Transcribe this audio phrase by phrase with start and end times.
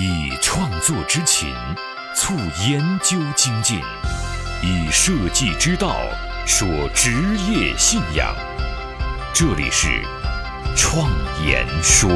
[0.00, 1.52] 以创作之情
[2.14, 2.32] 促
[2.68, 3.80] 研究精进，
[4.62, 5.96] 以设计之道
[6.46, 7.10] 说职
[7.50, 8.32] 业信仰。
[9.34, 9.88] 这里是
[10.76, 11.10] 创
[11.44, 12.08] 言说。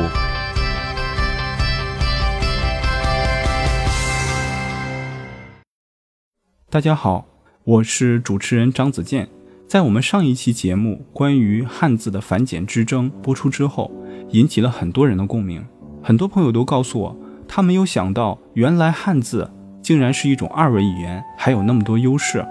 [6.71, 7.27] 大家好，
[7.65, 9.29] 我是主持人张子健。
[9.67, 13.91] 在我们上一期节目关于汉字的繁简之争播出之后，
[14.31, 15.67] 引起了很多人的共鸣。
[16.01, 17.17] 很多朋友都告诉我，
[17.55, 19.51] 他没有想到原来汉字
[19.83, 22.43] 竟然是一种二维语言，还有那么多优势，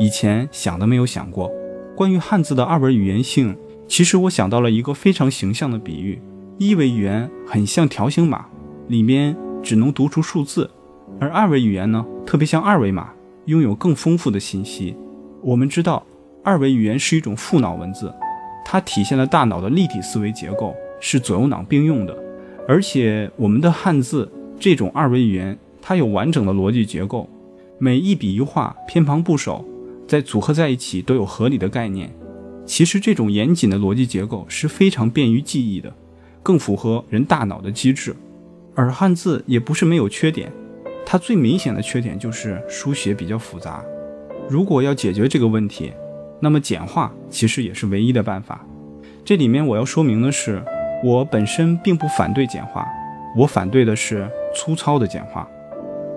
[0.00, 1.52] 以前想都没有想过。
[1.94, 3.54] 关于汉字的二维语言性，
[3.86, 6.22] 其实我想到了一个非常形象的比喻：
[6.56, 8.46] 一维语言很像条形码，
[8.88, 10.64] 里面只能读出数字；
[11.20, 13.12] 而二维语言呢，特别像二维码，
[13.44, 14.96] 拥有更丰富的信息。
[15.42, 16.02] 我们知道。
[16.42, 18.10] 二维语言是一种复脑文字，
[18.64, 22.16] 它体现了大脑的立体思维结构，是左右脑并用的。
[22.68, 27.28] 而且我们的汉字这种二维语言，它有完整的逻辑结构，
[27.78, 29.64] 每一笔一画、偏旁部首
[30.08, 32.10] 在组合在一起都有合理的概念。
[32.64, 35.92] 其实这种严谨的逻辑结构是非常便于记忆的，
[36.42, 38.14] 更符合人大脑的机制。
[38.74, 40.50] 而汉字也不是没有缺点，
[41.04, 43.84] 它最明显的缺点就是书写比较复杂。
[44.48, 45.92] 如果要解决这个问题，
[46.40, 48.66] 那么简化其实也是唯一的办法。
[49.24, 50.62] 这里面我要说明的是，
[51.04, 52.86] 我本身并不反对简化，
[53.36, 55.48] 我反对的是粗糙的简化。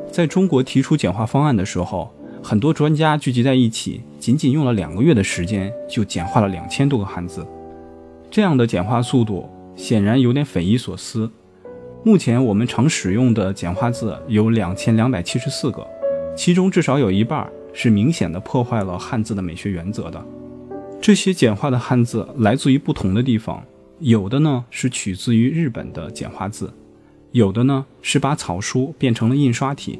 [0.10, 7.46] 在中国提出简化方案的时候，很多专家聚集在一起，仅仅用了两个月的时间就简化了两千多个汉字。
[8.32, 11.30] 这样的简化速度显然有点匪夷所思。
[12.04, 15.86] 目前我们常使用的简化字有两千两百七十四个，
[16.36, 17.48] 其中至少有一半。
[17.72, 20.26] 是明显的破坏了汉字的美学原则的。
[21.00, 23.64] 这些简化的汉字来自于不同的地方，
[24.00, 26.74] 有的呢是取自于日本的简化字，
[27.32, 30.00] 有的呢是把草书变成了印刷体，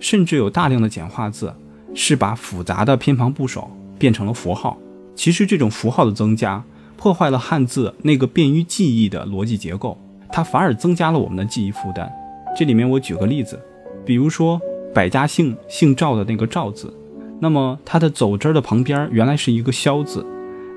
[0.00, 1.54] 甚至有大量的简化字
[1.94, 4.76] 是把复杂的偏旁部首变成了符号。
[5.14, 6.62] 其实这种符号的增加
[6.96, 9.96] 破坏了汉字那个便于记忆的逻辑结构，
[10.32, 12.10] 它反而增加了我们的记忆负担。
[12.56, 13.60] 这里面我举个例子，
[14.04, 14.60] 比如说
[14.92, 16.92] 百家姓姓赵的那个赵字。
[17.40, 20.24] 那么它的走之的旁边原来是一个肖字，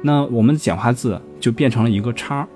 [0.03, 2.47] 那我们的简化字就变成了一个叉，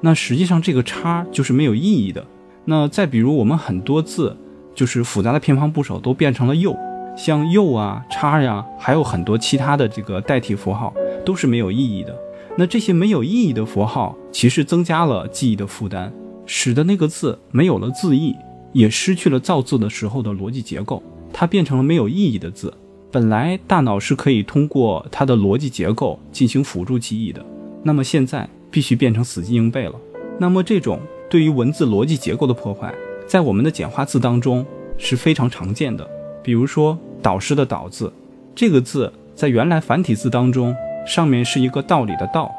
[0.00, 2.24] 那实际上这个叉就是没有意义的。
[2.64, 4.36] 那再比如我们很多字
[4.74, 6.76] 就是复杂的偏旁部首都变成了又，
[7.16, 10.92] 像又啊、叉呀，还有很多其他的这个代替符号
[11.24, 12.16] 都是没有意义的。
[12.56, 16.12] 那这些没有意义的符号其实增加了记忆的负担，
[16.46, 18.34] 使得那个字没有了字义，
[18.72, 21.02] 也失去了造字的时候的逻辑结构，
[21.32, 22.72] 它变成了没有意义的字。
[23.10, 27.44] 本来大脑是可以通过它的逻辑结构进行辅助记忆的，
[27.82, 29.94] 那么现在必须变成死记硬背了。
[30.38, 30.98] 那么这种
[31.28, 32.94] 对于文字逻辑结构的破坏，
[33.26, 34.64] 在我们的简化字当中
[34.98, 36.08] 是非常常见的。
[36.42, 38.12] 比如说“导师”的“导”字，
[38.54, 40.74] 这个字在原来繁体字当中
[41.06, 42.52] 上面是一个道理的“道”，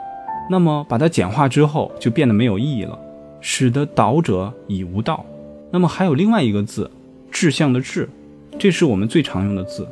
[0.50, 2.98] 那么把它简化之后就变得没有意义了，
[3.40, 5.24] 使得“导者以无道”。
[5.72, 6.90] 那么还有另外一个字
[7.32, 8.10] “志向”的“志”，
[8.58, 9.88] 这是我们最常用的字。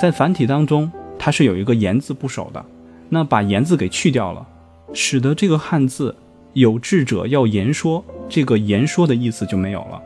[0.00, 2.64] 在繁体当中，它是有一个言字部首的，
[3.10, 4.46] 那把言字给去掉了，
[4.92, 6.14] 使得这个汉字
[6.54, 10.02] “有志者要言说”这个言说的意思就没有了。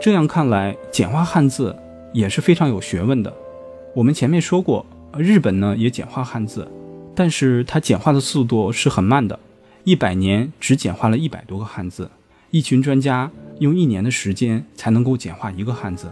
[0.00, 1.76] 这样看来，简化汉字
[2.12, 3.32] 也是非常有学问的。
[3.94, 4.84] 我们前面说过，
[5.16, 6.66] 日本呢也简化汉字，
[7.14, 9.38] 但是它简化的速度是很慢的，
[9.84, 12.08] 一百年只简化了一百多个汉字，
[12.50, 16.08] 一群专家用一年的时间才能够简化一个汉字。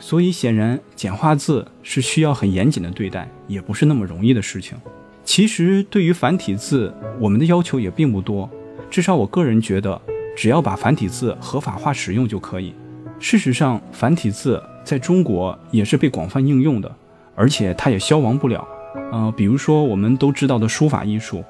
[0.00, 4.76] 所以显然，简化字是需要很严谨的对待，也不是那么容易的事情。
[5.24, 8.48] 其实对于繁体字，我们的要求也并不多，
[8.88, 10.00] 至少我个人觉得，
[10.38, 12.72] 只要把繁体字合法化使用就可以。
[13.18, 16.94] 事实上，繁体字在中国也是被广泛应用的，
[17.34, 18.64] 而且它也消亡不了。
[19.10, 21.44] 呃，比如说我们都知道的书法艺术，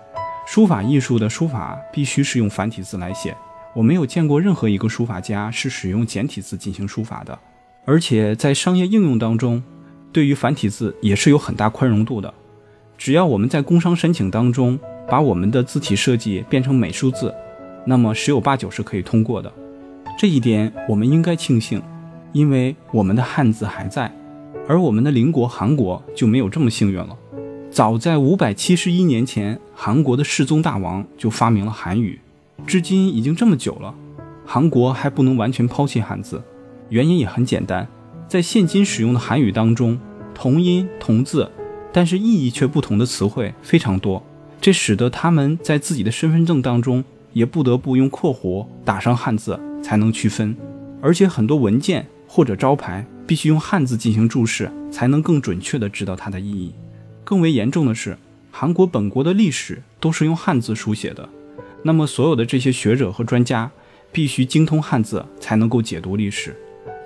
[0.46, 3.36] 书法艺术的书法必须是用繁体字来写，
[3.74, 7.38] 我没有见过任何一个书法家是使用简体字进行书法的。
[7.84, 9.62] 而且在商业应用当中，
[10.10, 12.32] 对于繁体字也是有很大宽容度的。
[12.96, 17.34] 只要我们在工商申请当中把我们的字体设计变成美术字，
[17.88, 19.50] 那么十有八九是可以通过的。
[20.18, 21.82] 这一点我们应该庆幸，
[22.32, 24.14] 因为我们的汉字还在，
[24.68, 27.16] 而我们的邻国韩国就没有这么幸运了。
[27.70, 32.20] 早在五百七十一年前，韩国的世宗大王就发明了韩语，
[32.66, 33.94] 至今已经这么久了，
[34.44, 36.42] 韩国还不能完全抛弃汉字。
[36.90, 37.88] 原因也很简单，
[38.28, 39.98] 在现今使用的韩语当中，
[40.34, 41.50] 同音同字，
[41.90, 44.22] 但是意义却不同的词汇非常多，
[44.60, 47.02] 这使得他们在自己的身份证当中
[47.32, 50.56] 也不得不用括弧打上汉字才能区分，
[51.00, 56.72] 而且很多文件或者招牌必须用汉字进行注释，才能更准确地知道它的意义。
[57.24, 58.16] 更为严重的是，
[58.50, 61.28] 韩国本国的历史都是用汉字书写的，
[61.82, 63.70] 那么所有的这些学者和专家
[64.10, 66.56] 必须精通汉字才能够解读历史。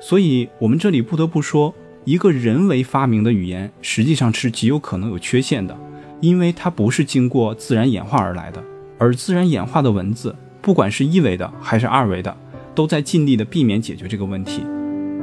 [0.00, 1.74] 所以，我们这里不得不说，
[2.04, 5.76] 一个人为发明的语言实际上是极有可能有缺陷的，
[6.20, 8.62] 因为它不是经过自然演化而来的。
[9.02, 12.36] 而自然演化的文字，不管是一维的还是二维的，
[12.72, 14.62] 都在尽力的避免解决这个问题。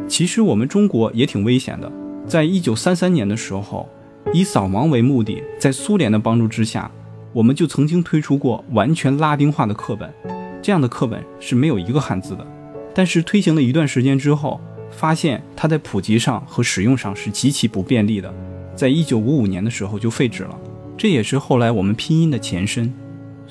[0.05, 1.89] 其实我们中国也挺危险的，
[2.27, 3.87] 在一九三三年的时候，
[4.33, 6.91] 以扫盲为目的，在苏联的帮助之下，
[7.31, 10.13] 我们就曾经推出过完全拉丁化的课本。
[10.61, 12.45] 这样的课本是没有一个汉字的，
[12.93, 14.59] 但是推行了一段时间之后，
[14.91, 18.29] 发现它在普及上和使用上是极其不便利的，
[18.75, 20.59] 在一九五五年的时候就废止了。
[20.97, 22.93] 这也是后来我们拼音的前身。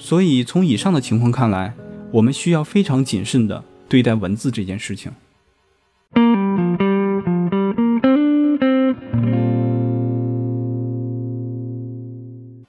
[0.00, 1.74] 所以，从以上的情况看来，
[2.12, 5.12] 我们需要非常谨慎地对待文字这件事情。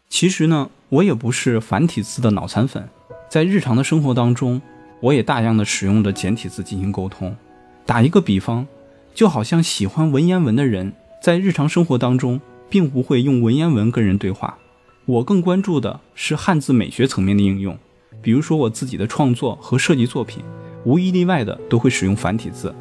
[0.10, 2.90] 其实呢，我也不是繁体字的脑残粉，
[3.30, 4.62] 在日常的生活当中，
[5.00, 7.34] 我也大量的使用着简体字进行沟通。
[7.86, 8.68] 打一个比方，
[9.14, 10.92] 就好像喜欢文言文的人，
[11.22, 14.58] 在日常生活当中，并不会用文言文跟人对话。
[15.10, 17.76] 我更关注的是汉字美学层面的应用，
[18.22, 20.44] 比如说我自己的创作和设计作品，
[20.86, 22.76] 无一例外的都会使用繁体字，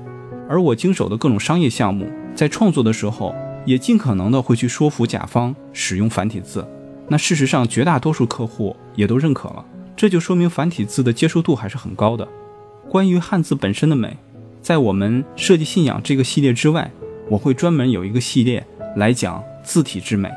[0.47, 3.35] 而我经手的各种商业项目，在创作的时候
[3.65, 6.69] 也尽可能的会去说服甲方使用繁体字。
[7.09, 9.65] 那事实上，绝大多数客户也都认可了，
[9.97, 12.29] 这就说明繁体字的接受度还是很高的。
[12.91, 14.15] 关于汉字本身的美，
[14.61, 16.91] 在我们设计信仰这个系列之外，
[17.31, 18.67] 我会专门有一个系列
[18.97, 20.29] 来讲字体之美。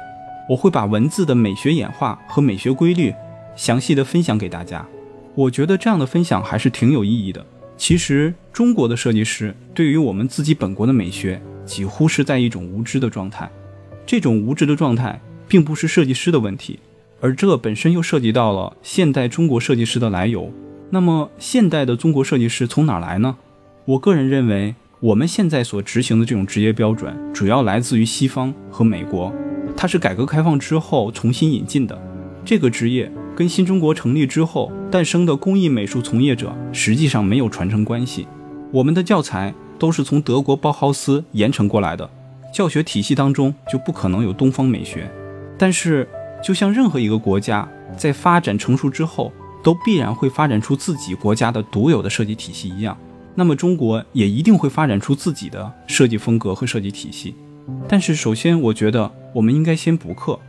[0.51, 3.13] 我会把文字的美学演化和美学规律
[3.55, 4.85] 详细的分享给大家。
[5.33, 7.45] 我觉得这样的分享还是挺有意义的。
[7.77, 13.49] 其实中国的设计师对于我们自己本国的美学几乎是在一种无知的状态。
[14.05, 16.79] 这种无知的状态并不是设计师的问题，
[17.21, 20.51] 而这本身又涉及到了现代中国设计师的来由。
[20.89, 23.37] 那么现代的中国设计师从哪来呢？
[23.85, 29.33] 我个人认为，我们现在所执行的这种职业标准主要来自于西方和美国。
[29.81, 31.99] 它是改革开放之后重新引进的，
[32.45, 38.27] 这个职业跟新中国成立之后诞生的工艺美术从业者实际上没有传承关系。
[38.71, 42.07] 我们的教材都是从德国包豪斯延承过来的，
[42.53, 45.11] 教学体系当中就不可能有东方美学。
[45.57, 46.07] 但是，
[46.43, 47.67] 就像任何一个国家
[47.97, 52.95] 在发展成熟之后，都必然会发展出自己国家的独有的设计体系一样，
[53.33, 57.33] 那么中国也一定会发展出自己的设计风格和设计体系。
[57.87, 60.39] 但是，首先，我觉得我们应该先补课，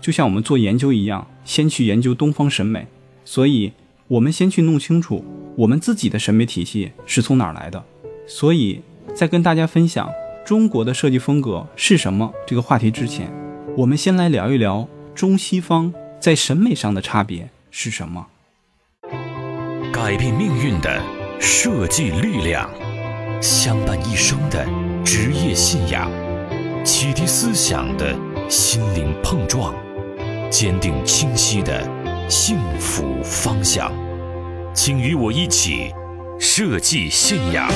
[0.00, 2.86] 就像我们做研究一样，先去研究东方审美。
[3.24, 3.72] 所以，
[4.08, 5.24] 我们先去弄清楚
[5.56, 7.82] 我们自己的审美体系是从哪儿来的。
[8.26, 8.80] 所以
[9.14, 10.08] 在跟大家分享
[10.44, 13.30] 中国的设计风格是什么这个话题之前，
[13.76, 18.26] 我们先来聊一聊中西方在审美上的差别是什么。
[19.92, 21.02] 改变命运的
[21.38, 22.68] 设计力量，
[23.40, 24.66] 相伴一生的
[25.04, 26.10] 职业信仰。
[26.84, 28.16] 启迪思想的
[28.50, 29.72] 心灵碰撞，
[30.50, 31.88] 坚定清晰的
[32.28, 33.92] 幸福方向，
[34.74, 35.94] 请与我一起
[36.40, 37.68] 设计信仰。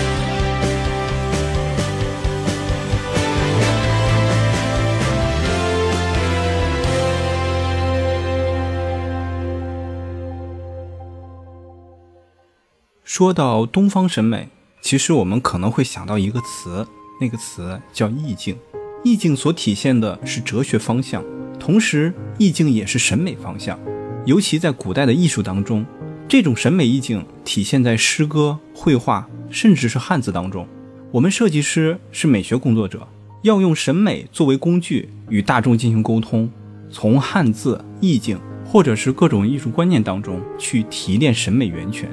[13.05, 14.49] 说到东方审美，
[14.83, 16.87] 其实我们可能会想到一个词，
[17.21, 18.59] 那个词叫意境。
[19.07, 21.23] 意境所体现的是哲学方向，
[21.61, 23.79] 同时意境也是审美方向。
[24.25, 25.87] 尤其在古代的艺术当中，
[26.27, 30.67] 这种审美意境体现在诗歌、绘画，甚至是汉字当中。
[31.13, 33.07] 我们设计师是美学工作者，
[33.43, 36.51] 要用审美作为工具与大众进行沟通，
[36.91, 42.11] 从汉字、意境或者是各种艺术观念当中去提炼审美源泉。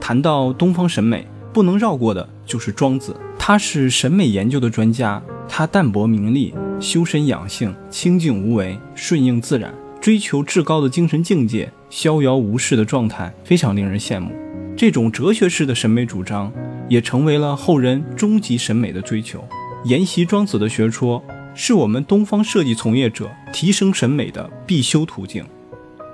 [0.00, 5.22] 谈到东方审美，不能绕过的就是庄子，他是审美研究的专家。
[5.54, 14.32] 他淡泊名利，修身养性，清静无为，顺应自然，追求至高的精神境界，逍遥无事的状态非常令人羡慕。
[14.74, 16.50] 这种哲学式的审美主张，
[16.88, 19.44] 也成为了后人终极审美的追求。
[19.84, 21.22] 研习庄子的学说，
[21.54, 25.44] 是我们东方设计从业者提升审美的必修途径。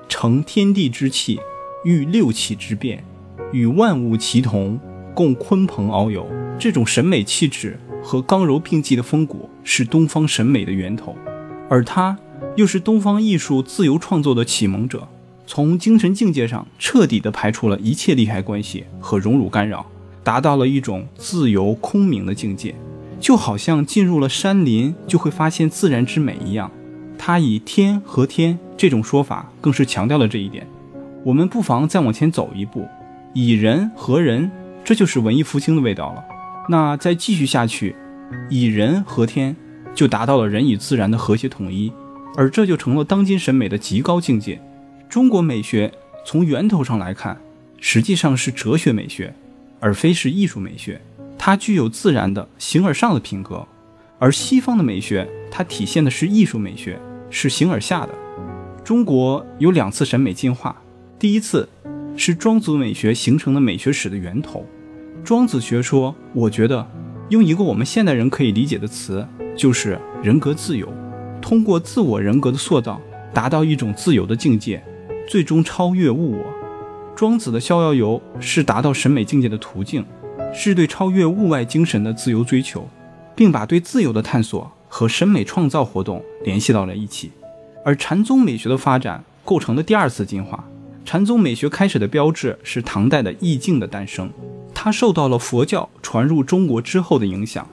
[0.09, 1.39] 承天地之气，
[1.85, 3.05] 御六气之变，
[3.53, 4.81] 与万物齐同，
[5.15, 6.29] 共鲲鹏遨游。
[6.59, 7.79] 这种审美气质。
[8.01, 11.15] 和刚柔并济的风骨是东方审美的源头，
[11.69, 12.17] 而他
[12.57, 15.07] 又是东方艺术自由创作的启蒙者。
[15.47, 19.85] 从精神境界上彻底地排除了一切利害关系和荣辱干扰，
[20.23, 22.75] 达到了一种自由空明的境界。
[23.21, 26.71] 就好像进入了山林就会发现自然之美一样。
[27.19, 30.67] 他以天和天这种说法，更是强调了这一点。
[31.25, 32.87] 我们不妨再往前走一步，
[33.35, 34.51] 以人和人，
[34.85, 36.25] 这就是文艺复兴的味道了。
[36.69, 37.97] 那再继续下去，
[38.51, 39.57] 以人和天，
[39.95, 41.93] 就达到了人与自然的和谐统一，
[42.37, 44.61] 而这就成了当今审美的极高境界。
[45.09, 45.93] 中国美学
[46.25, 47.41] 从源头上来看，
[47.81, 49.35] 实际上是哲学美学，
[49.81, 51.01] 而非是艺术美学。
[51.39, 53.67] 它具有自然的形而上的品格，
[54.19, 57.01] 而西方的美学，它体现的是艺术美学。
[57.31, 58.15] 是形而下的。
[58.83, 60.75] 中国有两次审美进化，
[61.19, 61.69] 第一次
[62.17, 64.67] 是庄子美学形成的美学史的源头。
[65.25, 66.87] 庄子学说，我觉得
[67.29, 70.89] 用一个我们现代人可以理解的词，就是人格自由。
[71.41, 73.01] 通过自我人格的塑造，
[73.33, 74.83] 达到一种自由的境界，
[75.29, 76.45] 最终超越物我。
[77.15, 80.05] 庄子的逍遥游是达到审美境界的途径，
[80.55, 82.89] 是对超越物外精神的自由追求，
[83.35, 84.71] 并把对自由的探索。
[84.91, 87.31] 和审美创造活动联系到了一起，
[87.85, 90.65] 而禅宗美学的发展构成了第二次进化。
[91.05, 94.31] 禅宗美学开始的标志是唐代的意境的诞生，
[94.81, 97.67] 他受到了佛教传入中国之后的影响。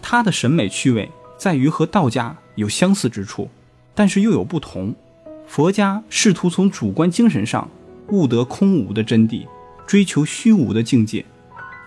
[0.00, 3.50] 他的审美趣味在于和道家有相似之处，
[3.92, 4.94] 但是又有不同。
[5.48, 7.68] 佛家试图从主观精神上
[8.10, 9.48] 悟得空无的真谛，
[9.84, 11.24] 追求虚无的境界。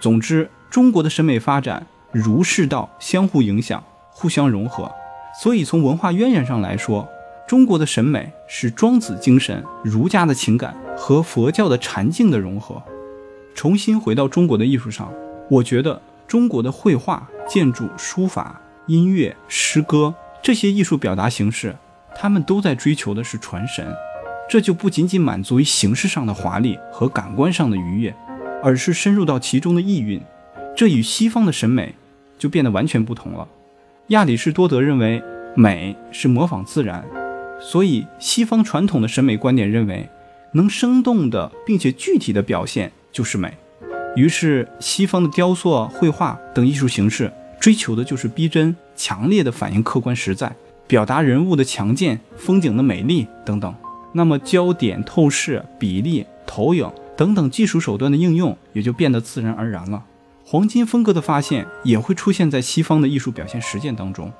[0.01, 3.81] 总之，中国的审美发展儒释道相互影响。
[4.09, 4.91] 互相融合，
[5.41, 7.07] 所以从文化渊源上来说，
[7.47, 12.83] 中国的审美是庄子精神、儒家的情感和佛教的禅境的融合。
[13.57, 15.11] 重新回到中国的艺术上，
[15.49, 21.75] 我觉得中国的绘画、建筑、书法、音乐、诗歌这些艺术表达形式，
[22.15, 23.91] 他们都在追求的是传神。
[24.47, 28.15] 这就不仅仅满足于形式上的华丽和感官上的愉悦，
[28.61, 30.21] 而是深入到其中的意蕴。
[30.75, 31.95] 这与西方的审美
[32.37, 33.47] 就变得完全不同了。
[34.09, 35.19] 亚里士多德认为
[35.55, 37.03] 美是模仿自然，
[37.59, 40.07] 所以西方传统的审美观点认为，
[40.51, 43.53] 能生动的并且具体的表现就是美。
[44.15, 50.55] 于是，西方的雕塑、绘画等艺术形式追求的就是逼真、强烈的反映客观实在，
[50.87, 53.73] 表达人物的强健、风景的美丽等等。
[54.13, 60.03] 那么，焦点、透视、比例、投影等等技术手段的应用也就变得自然而然了。
[60.43, 64.31] 黄金风格的发现也会出现在西方的艺术表现实践当中。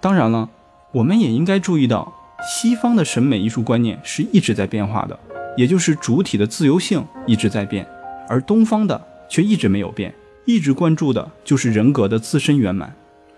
[0.00, 0.48] 当然了，
[0.92, 2.12] 我们也应该注意到，
[2.46, 5.18] 西方的审美艺术观念是一直在变化的，
[5.56, 7.88] 也就是主体的自由性一直在变，
[8.28, 10.14] 而东方的却一直没有变，
[10.44, 12.94] 一直关注的就是人格的自身圆满。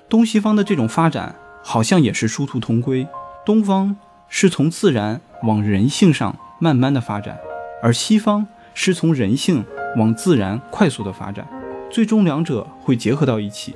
[0.09, 3.07] 东西方的这种发展好像也是殊途同归，
[3.45, 3.97] 东方
[4.28, 7.38] 是从自然往人性上慢慢的发展，
[7.83, 9.64] 而西方是从人性
[9.97, 11.47] 往自然快速的发展。
[11.90, 13.75] 最终两者会结合到一起。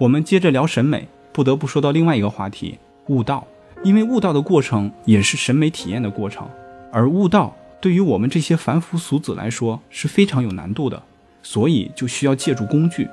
[0.00, 3.46] 我们接着聊审美，不得不说到另外一个话题——悟道。
[3.84, 6.48] 因为悟道的过程也是审美体验的过程，
[6.90, 11.02] 而悟道对于我们这些凡夫俗子来说是非常有难度的，
[11.42, 13.08] 所以就需要借助工具。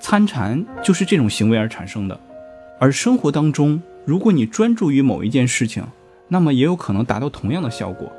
[0.00, 2.18] 参禅就是这种行为而产生的。
[2.78, 5.84] 而生活当中，如果你专注于某一件事情，
[6.28, 8.10] 那么也有可能达到同样的效果。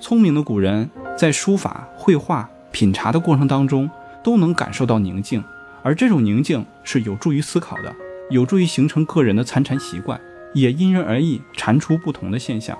[0.00, 3.88] 聪明的古人在书法、绘画、品茶的过程当中。
[4.22, 5.42] 都能感受到宁静，
[5.82, 7.90] 而这种宁静是有助于思考的，
[8.28, 10.20] 有助于形成个人的参禅习惯，
[10.52, 12.76] 也因人而异，禅出不同的现象。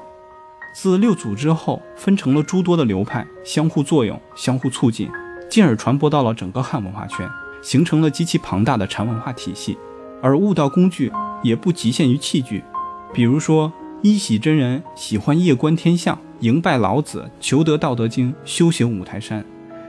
[0.73, 5.11] 自六祖之后，分成了诸多的流派，相互作用，相互促进，
[5.49, 7.29] 进而传播到了整个汉文化圈，
[7.61, 9.77] 形成了极其庞大的禅文化体系。
[10.23, 11.11] 而悟道工具
[11.43, 12.63] 也不局限于器具，
[13.13, 13.73] 比如说
[14.03, 19.45] 一喜真人喜欢夜观天象，迎拜老子，求得《道德经》，修行五台山。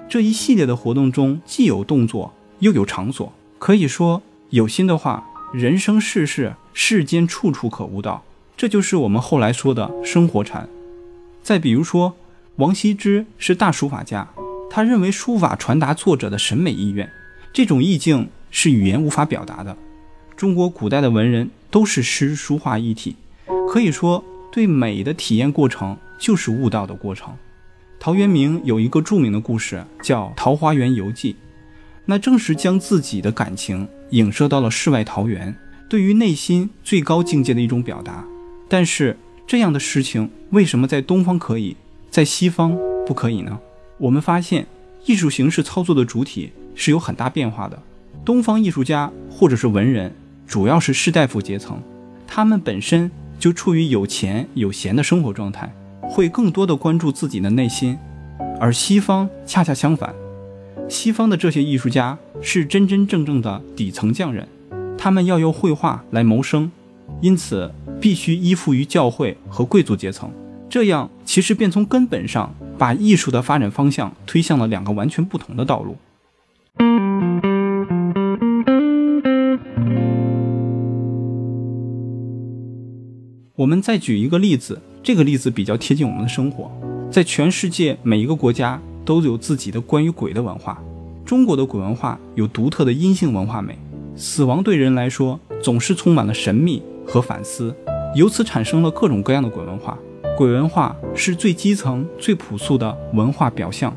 [0.10, 5.24] 这一系列的活动中，既有动作，又有场所，可以说有心的话，
[5.54, 8.24] 人生世事世间处处可悟道。
[8.62, 10.70] 这就是我们后来说的生活禅。
[11.42, 12.16] 再比如说，
[12.58, 14.30] 王羲之是大书法家，
[14.70, 17.12] 他认为书法传达作者的审美意愿，
[17.52, 19.76] 这种意境是语言无法表达的。
[20.38, 23.16] 中国古代的文人都是诗书画一体，
[23.68, 27.34] 可以说对美的体验过程就是悟道的过程。
[28.00, 31.34] 陶渊明有一个著名的故事，叫《桃花源游记》，
[32.06, 35.56] 那正是将自己的感情影射到了世外桃源，
[35.90, 38.24] 对于内心最高境界的一种表达。
[38.72, 41.76] 但是这样的事情为什么在东方可以，
[42.10, 42.74] 在西方
[43.06, 43.60] 不可以呢？
[43.98, 44.66] 我们发现，
[45.04, 47.78] 艺术形式操作的主体是有很大变化的。
[48.24, 50.16] 东方艺术家或者是文人，
[50.48, 51.82] 主要是士大夫阶层，
[52.26, 55.70] 他们本身就处于有钱有闲的生活状态。
[56.04, 57.98] 会更多的关注自己的内心，
[58.58, 60.16] 而西方恰恰相反，
[60.88, 64.48] 西方的这些艺术家是真真正正的底层匠人，
[64.98, 66.72] 他们要用绘画来谋生，
[67.20, 67.70] 因此
[68.02, 70.30] 必须依附于教会和贵族阶层。
[70.68, 75.96] 这样其实便从根本上把艺术的发展方向推向了两个完全不同的道路。
[83.56, 86.72] 我们再举一个例子，这个例子比较贴近我们的生活。
[87.12, 90.82] 在全世界每一个国家都有自己的关于鬼的文化，
[91.24, 93.78] 中国的鬼文化有独特的阴性文化美。
[94.16, 97.76] 死亡对人来说总是充满了神秘和反思，
[98.14, 99.98] 由此产生了各种各样的鬼文化。
[100.38, 103.96] 鬼文化是最基层、最朴素的文化表象，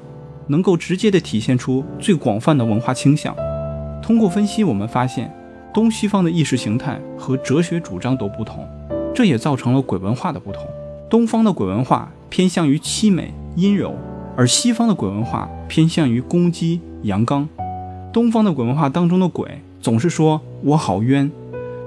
[0.49, 3.35] 能够直接的体现出最广泛的文化倾向。
[4.03, 5.35] 通过分析，我们发现
[5.73, 8.67] 东西方的意识形态和哲学主张都不同。
[9.15, 10.67] 这也造成了鬼文化的不同。
[11.09, 13.95] 东方的鬼文化偏向于凄美阴柔，
[14.37, 17.49] 而西方的鬼文化偏向于攻击阳刚。
[18.13, 21.31] 东方的鬼文化当中的鬼总是说“我好冤”，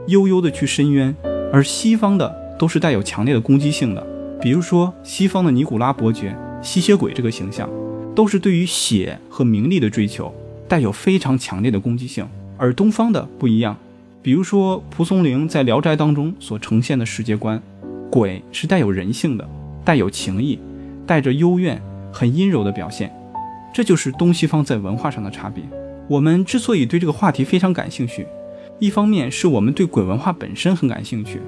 [0.08, 1.14] 悠悠的去深渊；
[1.52, 4.06] 而西方的都是带有强烈的攻击性的。
[4.42, 7.70] 比如说，西方的尼古拉伯爵吸血鬼这个形象，
[8.16, 10.34] 都是对于血和名利的追求，
[10.68, 12.28] 带有非常强烈的攻击性。
[12.58, 13.76] 而东方的不一样。
[14.22, 17.62] 比如说，蒲松龄在《聊斋》当中所呈现的世界观，
[18.12, 19.48] 鬼是带有人性的，
[19.86, 20.60] 带有情义，
[21.06, 23.12] 带着幽怨、很阴柔的表现。
[23.74, 25.64] 这就是东西方在文化上的差别。
[26.10, 28.28] 我们之所以对这个话题非常感兴趣，
[28.80, 31.42] 一方面是我们对鬼文化本身很感兴趣，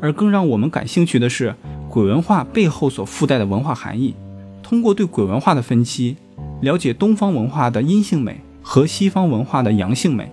[0.00, 1.54] 而更让我们感兴趣的是
[1.90, 4.14] 鬼文化背后所附带的文化含义。
[4.62, 6.16] 通过对鬼文化的分析，
[6.62, 10.30] 了解东方文化的阴性美和西方文化的阳性美。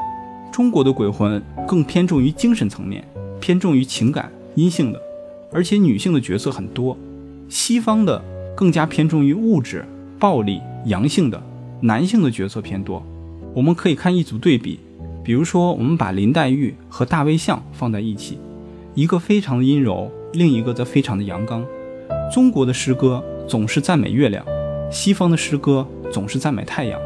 [0.50, 3.04] 中国的鬼魂更偏重于精神层面，
[3.42, 5.02] 偏重于情感阴性的，
[5.52, 6.96] 而且女性的角色很多；
[7.50, 8.24] 西方的
[8.56, 9.86] 更加偏重于物质
[10.18, 11.44] 暴力阳性的，
[11.82, 13.06] 男性的角色偏多。
[13.54, 14.80] 我们可以看一组对比，
[15.28, 18.40] 比如说我们把林黛玉和大卫像放在一起，
[18.96, 21.66] 一个非常的阴柔，另一个则非常的阳刚。
[22.32, 24.46] 中国的诗歌总是赞美月亮，
[24.90, 26.98] 西方的诗歌总是赞美太阳。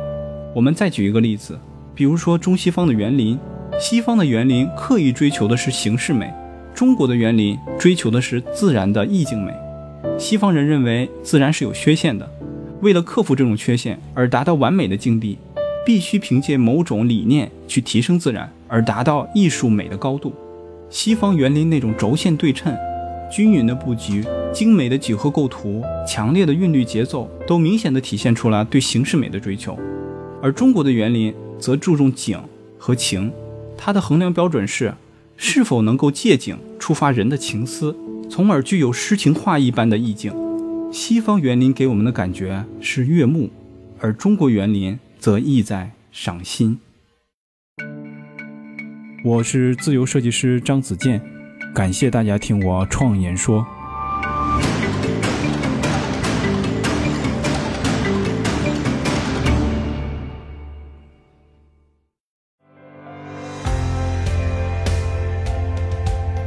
[0.53, 1.60] 我们再举一个例子。
[1.95, 3.39] 比如说中西方的园林，
[3.79, 6.31] 西方的园林刻意追求的是形式美，
[6.75, 9.51] 中国的园林追求的是自然的意境美。
[10.19, 12.31] 西方人认为自然是有缺陷的，
[12.81, 15.39] 为了克服这种缺陷而达到完美的境地，
[15.86, 20.34] 必须凭借某种理念去提升自然，而达到艺术美的高度。
[20.89, 22.76] 西方园林那种轴线对称、
[23.32, 29.78] 均匀的布局、精美的几何构图、强烈的韵律节奏，都明显的体现出了对形式美的追求，
[30.41, 31.34] 而中国的园林。
[31.62, 32.39] 则注重景
[32.80, 33.32] 和情，
[33.78, 34.91] 它的衡量标准是
[35.38, 37.96] 是否能够借景触发人的情思，
[38.28, 40.34] 从而具有诗情画意般的意境。
[40.91, 43.52] 西方园林给我们的感觉是悦目，
[44.00, 46.79] 而中国园林则意在赏心。
[49.23, 51.21] 我是自由设计师张子健，
[51.75, 53.63] 感谢大家听我创言说。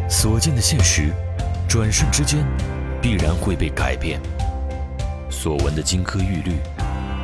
[0.08, 1.12] 所见的现实，
[1.68, 2.44] 转瞬之间
[3.00, 4.18] 必然会被改变；
[5.30, 6.56] 所闻的金科玉律，